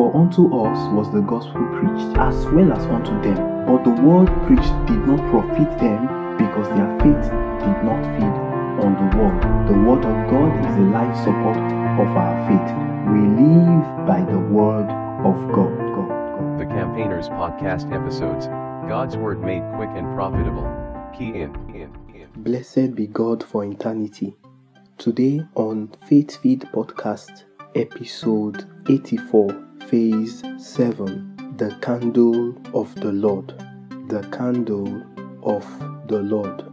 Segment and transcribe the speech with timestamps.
[0.00, 3.36] For unto us was the gospel preached, as well as unto them.
[3.66, 6.08] But the word preached did not profit them,
[6.40, 7.28] because their faith
[7.60, 8.36] did not feed
[8.80, 9.36] on the word.
[9.68, 11.60] The word of God is the life support
[12.00, 12.70] of our faith.
[13.12, 14.88] We live by the word
[15.20, 15.76] of God.
[15.76, 16.58] God, God.
[16.58, 18.46] The Campaigners Podcast episodes
[18.88, 20.64] God's Word made quick and profitable.
[21.12, 22.28] Key in, in, in.
[22.36, 24.34] Blessed be God for eternity.
[24.96, 27.44] Today on Faith Feed Podcast,
[27.74, 29.48] episode 84,
[29.86, 33.54] phase 7 The Candle of the Lord.
[34.08, 35.02] The Candle
[35.42, 35.64] of
[36.08, 36.64] the Lord.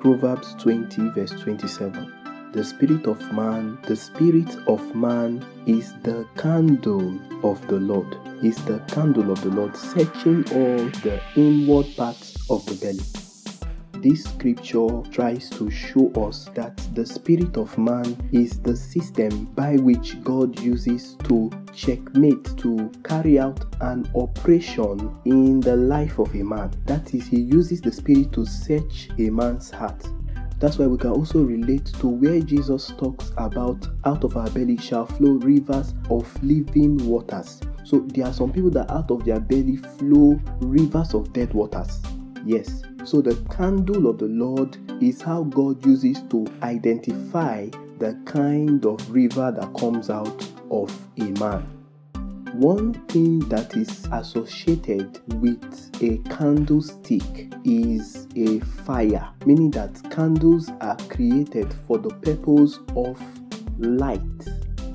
[0.00, 2.50] Proverbs 20, verse 27.
[2.52, 8.56] The spirit of man, the spirit of man is the candle of the Lord, is
[8.64, 13.25] the candle of the Lord, searching all the inward parts of the belly.
[14.02, 19.76] This scripture tries to show us that the spirit of man is the system by
[19.76, 26.44] which God uses to checkmate, to carry out an operation in the life of a
[26.44, 26.72] man.
[26.84, 30.06] That is, he uses the spirit to search a man's heart.
[30.58, 34.76] That's why we can also relate to where Jesus talks about out of our belly
[34.76, 37.60] shall flow rivers of living waters.
[37.84, 42.00] So there are some people that out of their belly flow rivers of dead waters.
[42.44, 42.82] Yes.
[43.06, 47.68] So the candle of the Lord is how God uses to identify
[48.00, 51.62] the kind of river that comes out of a man.
[52.54, 60.96] One thing that is associated with a candlestick is a fire, meaning that candles are
[61.08, 63.22] created for the purpose of
[63.78, 64.48] light,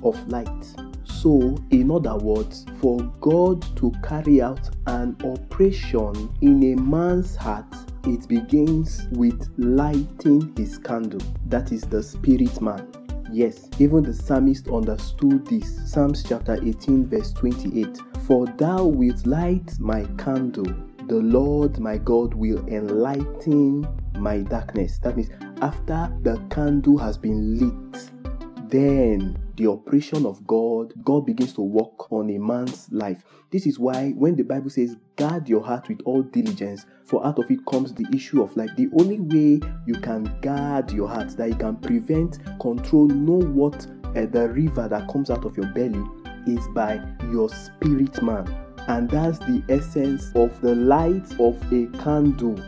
[0.04, 0.76] of light.
[1.06, 7.74] So, in other words, for God to carry out an operation in a man's heart,
[8.06, 11.22] it begins with lighting his candle.
[11.48, 12.88] That is the spirit man.
[13.32, 15.92] Yes, even the psalmist understood this.
[15.92, 17.98] Psalms chapter 18, verse 28.
[18.28, 20.74] For thou wilt light my candle,
[21.08, 24.98] the Lord my God will enlighten my darkness.
[25.00, 25.30] That means
[25.62, 28.10] after the candle has been lit,
[28.70, 33.24] then the operation of God, God begins to work on a man's life.
[33.52, 37.38] This is why when the Bible says, guard your heart with all diligence, for out
[37.38, 38.72] of it comes the issue of life.
[38.76, 43.86] The only way you can guard your heart, that you can prevent, control, know what
[44.16, 46.04] uh, the river that comes out of your belly
[46.48, 47.00] is by
[47.30, 48.48] your spirit man.
[48.88, 52.60] And that's the essence of the light of a candle.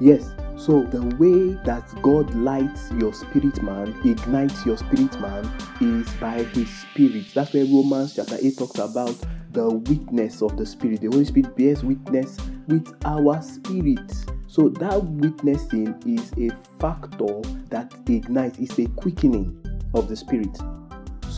[0.00, 5.44] Yes, so the way that God lights your spirit man, ignites your spirit man,
[5.80, 7.26] is by his spirit.
[7.32, 9.16] That's where Romans chapter 8 talks about
[9.52, 11.00] the witness of the spirit.
[11.00, 14.12] The Holy Spirit bears witness with our spirit.
[14.48, 19.56] So that witnessing is a factor that ignites, it's a quickening
[19.94, 20.58] of the spirit.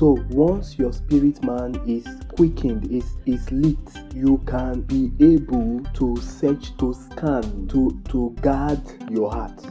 [0.00, 3.76] So once your spirit man is quickened, is, is lit,
[4.14, 9.62] you can be able to search, to scan, to, to guard your heart.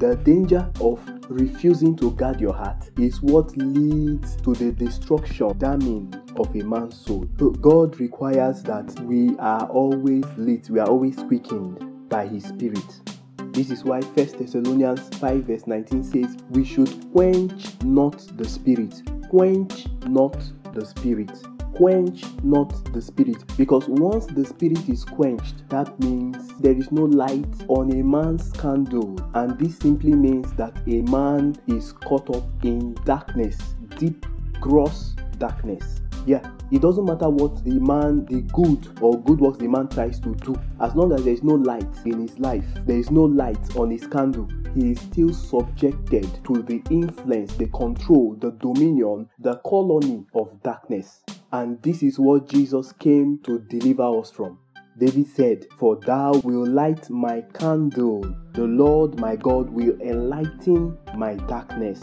[0.00, 6.12] The danger of refusing to guard your heart is what leads to the destruction, damning
[6.34, 7.24] of a man's soul.
[7.38, 13.12] So God requires that we are always lit, we are always quickened by His Spirit.
[13.52, 19.00] This is why 1 Thessalonians 5 verse 19 says, We should quench not the spirit.
[19.30, 20.36] Quench not
[20.72, 21.30] the spirit.
[21.74, 23.44] Quench not the spirit.
[23.56, 28.52] Because once the spirit is quenched, that means there is no light on a man's
[28.52, 29.18] candle.
[29.34, 33.58] And this simply means that a man is caught up in darkness,
[33.98, 34.24] deep,
[34.60, 36.00] gross darkness.
[36.26, 40.18] Yeah, it doesn't matter what the man, the good or good works the man tries
[40.20, 43.22] to do, as long as there is no light in his life, there is no
[43.22, 49.28] light on his candle, he is still subjected to the influence, the control, the dominion,
[49.38, 51.22] the colony of darkness.
[51.52, 54.58] And this is what Jesus came to deliver us from.
[54.98, 61.34] David said, For thou wilt light my candle, the Lord my God will enlighten my
[61.34, 62.00] darkness.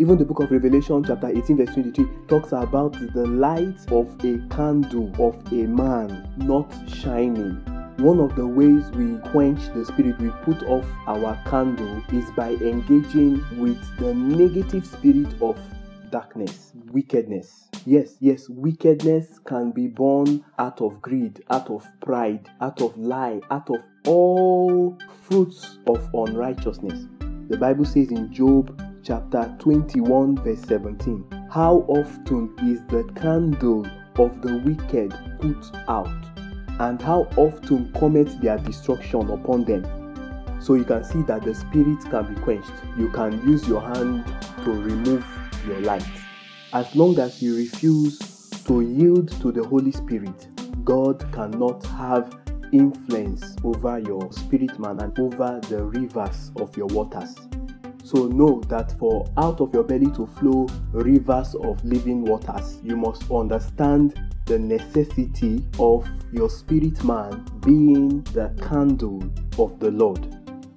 [0.00, 4.38] Even the book of Revelation, chapter 18, verse 23, talks about the light of a
[4.54, 7.54] candle of a man not shining.
[7.98, 12.50] One of the ways we quench the spirit, we put off our candle, is by
[12.50, 15.58] engaging with the negative spirit of
[16.12, 17.68] darkness, wickedness.
[17.84, 23.40] Yes, yes, wickedness can be born out of greed, out of pride, out of lie,
[23.50, 27.08] out of all fruits of unrighteousness.
[27.48, 31.24] The Bible says in Job chapter 21, verse 17.
[31.50, 33.86] How often is the candle
[34.16, 36.08] of the wicked put out?
[36.80, 39.84] And how often cometh their destruction upon them?
[40.60, 42.72] So you can see that the spirit can be quenched.
[42.96, 44.24] You can use your hand
[44.64, 45.24] to remove
[45.66, 46.06] your light.
[46.72, 48.18] As long as you refuse
[48.64, 50.48] to yield to the Holy Spirit,
[50.84, 52.38] God cannot have
[52.72, 57.34] influence over your spirit man and over the rivers of your waters.
[58.08, 62.96] So know that for out of your belly to flow rivers of living waters, you
[62.96, 69.22] must understand the necessity of your spirit man being the candle
[69.58, 70.26] of the Lord.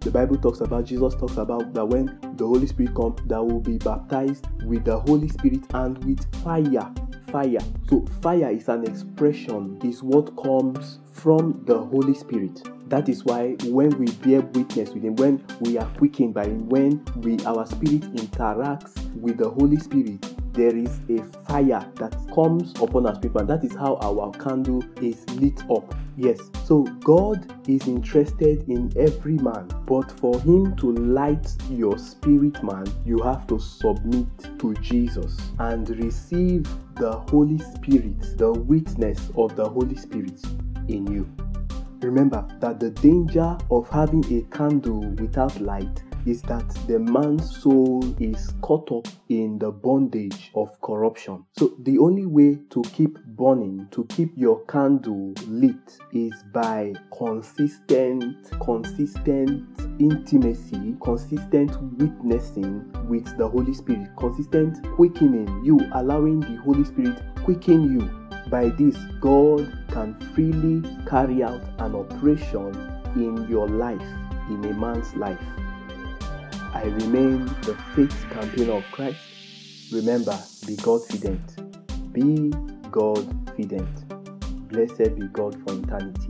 [0.02, 3.62] The Bible talks about, Jesus talks about that when the Holy Spirit comes, that will
[3.62, 6.94] be baptized with the Holy Spirit and with fire.
[7.32, 7.60] Fire.
[7.90, 12.62] So, fire is an expression, is what comes from the Holy Spirit.
[12.92, 16.68] That is why when we bear witness with Him, when we are quickened by Him,
[16.68, 20.22] when we our spirit interacts with the Holy Spirit,
[20.52, 24.84] there is a fire that comes upon us people, and that is how our candle
[25.02, 25.96] is lit up.
[26.18, 32.62] Yes, so God is interested in every man, but for Him to light your spirit
[32.62, 34.28] man, you have to submit
[34.60, 40.44] to Jesus and receive the Holy Spirit, the witness of the Holy Spirit
[40.90, 41.51] in you.
[42.02, 48.04] Remember that the danger of having a candle without light is that the man's soul
[48.20, 51.44] is caught up in the bondage of corruption.
[51.58, 58.52] So, the only way to keep burning, to keep your candle lit, is by consistent,
[58.62, 59.68] consistent
[60.00, 68.00] intimacy, consistent witnessing with the Holy Spirit, consistent quickening you, allowing the Holy Spirit quicken
[68.00, 68.22] you.
[68.50, 72.74] By this, God can freely carry out an operation
[73.16, 74.02] in your life,
[74.50, 75.40] in a man's life.
[76.74, 79.20] I remain the faith campaigner of Christ.
[79.92, 82.14] Remember, be God-fident.
[82.14, 82.52] Be
[82.92, 84.70] God-fident.
[84.70, 86.30] Blessed be God for eternity.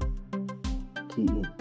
[1.15, 1.60] Key in.